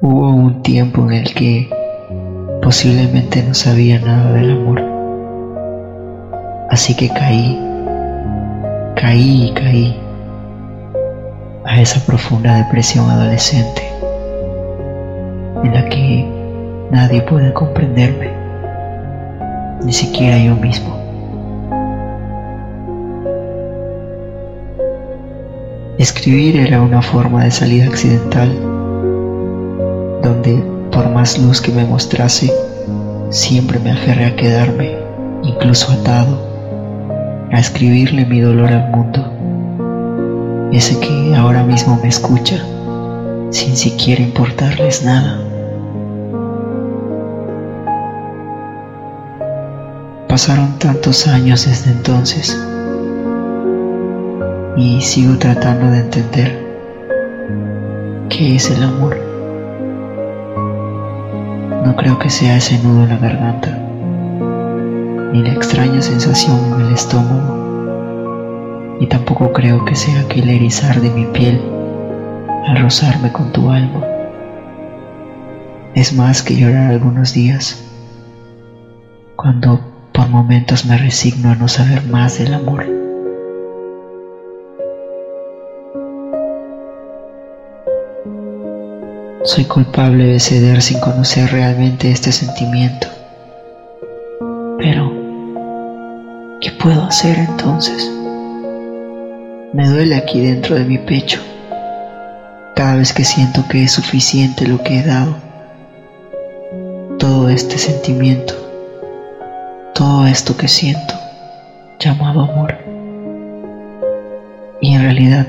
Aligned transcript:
un 0.00 0.62
tiempo 0.62 1.02
en 1.10 1.12
el 1.12 1.34
que 1.34 1.68
posiblemente 2.62 3.42
no 3.42 3.54
sabía 3.54 3.98
nada 3.98 4.32
del 4.32 4.52
amor. 4.52 4.82
Así 6.70 6.94
que 6.94 7.08
caí, 7.08 7.58
caí 8.94 9.48
y 9.48 9.52
caí 9.54 9.96
a 11.64 11.80
esa 11.80 12.04
profunda 12.06 12.56
depresión 12.56 13.10
adolescente 13.10 13.82
en 15.64 15.74
la 15.74 15.88
que 15.88 16.26
nadie 16.90 17.22
puede 17.22 17.52
comprenderme, 17.52 18.30
ni 19.84 19.92
siquiera 19.92 20.38
yo 20.38 20.54
mismo. 20.54 20.96
Escribir 25.98 26.60
era 26.60 26.80
una 26.80 27.02
forma 27.02 27.42
de 27.42 27.50
salida 27.50 27.86
accidental, 27.86 28.67
donde 30.22 30.62
por 30.90 31.10
más 31.10 31.38
luz 31.38 31.60
que 31.60 31.72
me 31.72 31.84
mostrase, 31.84 32.52
siempre 33.30 33.78
me 33.78 33.92
aferré 33.92 34.26
a 34.26 34.36
quedarme, 34.36 34.96
incluso 35.42 35.92
atado, 35.92 36.38
a 37.52 37.58
escribirle 37.58 38.24
mi 38.24 38.40
dolor 38.40 38.72
al 38.72 38.90
mundo, 38.90 40.68
ese 40.72 40.98
que 41.00 41.34
ahora 41.36 41.62
mismo 41.62 41.98
me 42.02 42.08
escucha, 42.08 42.62
sin 43.50 43.76
siquiera 43.76 44.22
importarles 44.22 45.04
nada. 45.04 45.38
Pasaron 50.28 50.78
tantos 50.78 51.26
años 51.26 51.66
desde 51.66 51.90
entonces 51.90 52.56
y 54.76 55.00
sigo 55.00 55.36
tratando 55.38 55.90
de 55.90 55.98
entender 55.98 56.66
qué 58.28 58.56
es 58.56 58.70
el 58.70 58.82
amor. 58.82 59.27
No 61.88 61.96
creo 61.96 62.18
que 62.18 62.28
sea 62.28 62.58
ese 62.58 62.78
nudo 62.82 63.04
en 63.04 63.08
la 63.08 63.16
garganta, 63.16 63.70
ni 65.32 65.42
la 65.42 65.54
extraña 65.54 66.02
sensación 66.02 66.74
en 66.74 66.82
el 66.82 66.92
estómago, 66.92 68.98
y 69.00 69.06
tampoco 69.06 69.54
creo 69.54 69.86
que 69.86 69.94
sea 69.94 70.20
aquel 70.20 70.50
erizar 70.50 71.00
de 71.00 71.08
mi 71.08 71.24
piel 71.24 71.62
al 72.66 72.82
rozarme 72.82 73.32
con 73.32 73.52
tu 73.52 73.70
alma. 73.70 74.04
Es 75.94 76.12
más 76.12 76.42
que 76.42 76.56
llorar 76.56 76.90
algunos 76.90 77.32
días, 77.32 77.82
cuando 79.36 79.80
por 80.12 80.28
momentos 80.28 80.84
me 80.84 80.98
resigno 80.98 81.52
a 81.52 81.54
no 81.54 81.68
saber 81.68 82.04
más 82.04 82.38
del 82.38 82.52
amor. 82.52 82.97
Soy 89.48 89.64
culpable 89.64 90.26
de 90.26 90.40
ceder 90.40 90.82
sin 90.82 91.00
conocer 91.00 91.50
realmente 91.50 92.10
este 92.10 92.32
sentimiento. 92.32 93.06
Pero, 94.76 95.10
¿qué 96.60 96.70
puedo 96.72 97.04
hacer 97.04 97.38
entonces? 97.38 98.12
Me 99.72 99.88
duele 99.88 100.16
aquí 100.16 100.42
dentro 100.42 100.74
de 100.74 100.84
mi 100.84 100.98
pecho 100.98 101.40
cada 102.76 102.96
vez 102.96 103.14
que 103.14 103.24
siento 103.24 103.64
que 103.70 103.84
es 103.84 103.92
suficiente 103.92 104.66
lo 104.66 104.82
que 104.82 104.98
he 104.98 105.02
dado. 105.02 105.34
Todo 107.18 107.48
este 107.48 107.78
sentimiento, 107.78 108.52
todo 109.94 110.26
esto 110.26 110.58
que 110.58 110.68
siento, 110.68 111.14
llamado 111.98 112.42
amor. 112.42 112.76
Y 114.82 114.94
en 114.94 115.00
realidad, 115.00 115.46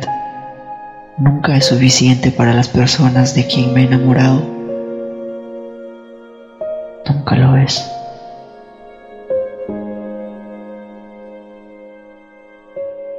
nunca 1.20 1.56
es 1.58 1.66
suficiente 1.66 2.32
para 2.32 2.54
las 2.54 2.70
personas 2.70 3.36
de 3.36 3.46
quien 3.46 3.74
me 3.74 3.82
he 3.82 3.86
enamorado. 3.86 4.42
Nunca 7.08 7.36
lo 7.36 7.58
es. 7.58 7.86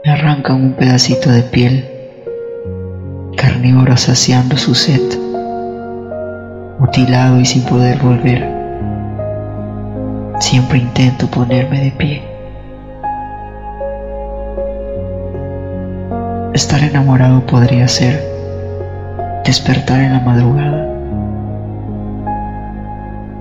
Me 0.04 0.12
arrancan 0.12 0.56
un 0.56 0.72
pedacito 0.72 1.30
de 1.30 1.42
piel, 1.42 1.88
carnívoro 3.36 3.96
saciando 3.96 4.56
su 4.56 4.74
sed, 4.74 5.02
mutilado 6.78 7.38
y 7.38 7.44
sin 7.44 7.62
poder 7.64 7.98
volver. 7.98 8.48
Siempre 10.40 10.78
intento 10.78 11.26
ponerme 11.26 11.84
de 11.84 11.90
pie. 11.90 12.29
Estar 16.80 16.92
enamorado 16.92 17.44
podría 17.44 17.86
ser 17.88 18.24
despertar 19.44 20.00
en 20.00 20.14
la 20.14 20.20
madrugada, 20.20 20.88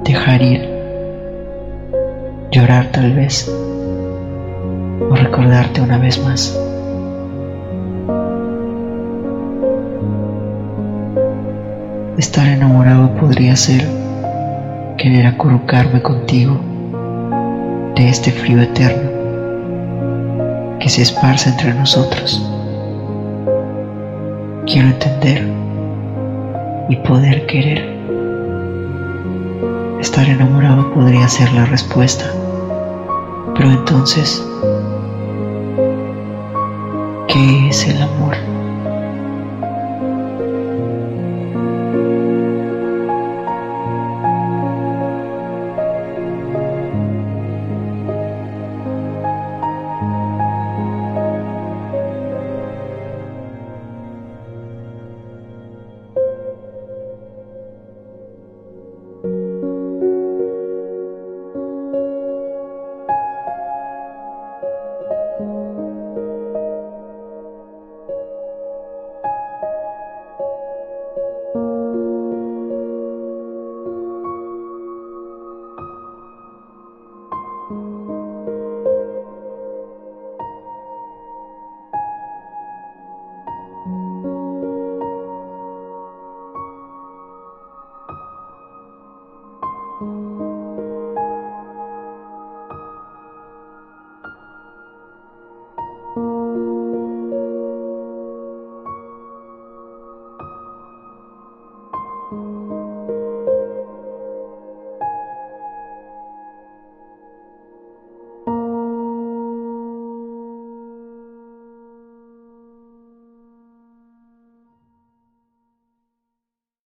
dejar 0.03 0.41
ir, 0.41 0.69
llorar 2.51 2.87
tal 2.91 3.13
vez, 3.13 3.49
o 5.09 5.15
recordarte 5.15 5.79
una 5.79 5.97
vez 5.97 6.21
más. 6.21 6.59
Estar 12.17 12.45
enamorado 12.45 13.15
podría 13.15 13.55
ser 13.55 13.87
querer 14.97 15.27
acurrucarme 15.27 16.01
contigo 16.01 16.59
de 17.95 18.09
este 18.09 18.33
frío 18.33 18.61
eterno 18.61 19.09
que 20.81 20.89
se 20.89 21.03
esparce 21.03 21.51
entre 21.51 21.73
nosotros. 21.73 22.48
Quiero 24.71 24.89
entender 24.89 25.51
y 26.89 26.95
poder 26.97 27.47
querer. 27.47 27.89
Estar 29.99 30.29
enamorado 30.29 30.93
podría 30.93 31.27
ser 31.27 31.51
la 31.53 31.65
respuesta, 31.65 32.31
pero 33.55 33.71
entonces, 33.71 34.45
¿qué 37.27 37.69
es 37.69 37.87
el 37.87 37.99
amor? 37.99 38.35